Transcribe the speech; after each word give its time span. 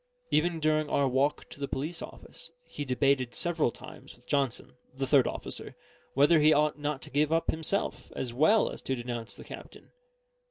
Even 0.31 0.59
during 0.59 0.89
our 0.89 1.07
walk 1.07 1.47
to 1.49 1.59
the 1.59 1.67
police 1.67 2.01
office, 2.01 2.49
he 2.65 2.83
debated 2.83 3.35
several 3.35 3.69
times 3.69 4.15
with 4.15 4.25
Johnson, 4.25 4.73
the 4.91 5.05
third 5.05 5.27
officer, 5.27 5.75
whether 6.15 6.39
he 6.39 6.51
ought 6.51 6.79
not 6.79 7.03
to 7.03 7.11
give 7.11 7.31
up 7.31 7.51
himself, 7.51 8.11
as 8.15 8.33
well 8.33 8.71
as 8.71 8.81
to 8.81 8.95
denounce 8.95 9.35
the 9.35 9.43
captain. 9.43 9.91